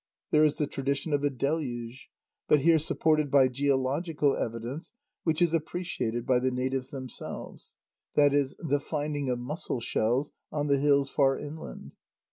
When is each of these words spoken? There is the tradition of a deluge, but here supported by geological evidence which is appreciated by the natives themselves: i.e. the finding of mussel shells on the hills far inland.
There 0.31 0.43
is 0.43 0.55
the 0.57 0.65
tradition 0.65 1.13
of 1.13 1.23
a 1.23 1.29
deluge, 1.29 2.09
but 2.47 2.61
here 2.61 2.79
supported 2.79 3.29
by 3.29 3.49
geological 3.49 4.35
evidence 4.35 4.93
which 5.23 5.43
is 5.43 5.53
appreciated 5.53 6.25
by 6.25 6.39
the 6.39 6.49
natives 6.49 6.89
themselves: 6.89 7.75
i.e. 8.17 8.29
the 8.57 8.79
finding 8.79 9.29
of 9.29 9.37
mussel 9.37 9.79
shells 9.79 10.31
on 10.51 10.65
the 10.65 10.79
hills 10.79 11.11
far 11.11 11.37
inland. 11.37 11.91